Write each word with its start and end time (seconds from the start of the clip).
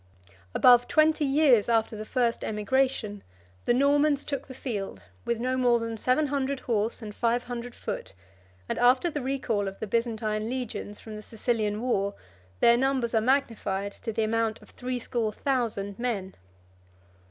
22 0.25 0.35
Above 0.55 0.87
twenty 0.87 1.25
years 1.25 1.69
after 1.69 1.95
the 1.95 2.05
first 2.05 2.43
emigration, 2.43 3.21
the 3.65 3.71
Normans 3.71 4.25
took 4.25 4.47
the 4.47 4.53
field 4.55 5.03
with 5.25 5.39
no 5.39 5.55
more 5.55 5.77
than 5.77 5.95
seven 5.95 6.25
hundred 6.25 6.61
horse 6.61 7.03
and 7.03 7.13
five 7.15 7.43
hundred 7.43 7.75
foot; 7.75 8.15
and 8.67 8.79
after 8.79 9.11
the 9.11 9.21
recall 9.21 9.67
of 9.67 9.79
the 9.79 9.85
Byzantine 9.85 10.49
legions 10.49 10.97
23 10.99 11.03
from 11.03 11.15
the 11.17 11.21
Sicilian 11.21 11.81
war, 11.83 12.15
their 12.61 12.77
numbers 12.77 13.13
are 13.13 13.21
magnified 13.21 13.91
to 13.91 14.11
the 14.11 14.23
amount 14.23 14.59
of 14.63 14.71
threescore 14.71 15.31
thousand 15.31 15.99
men. 15.99 16.33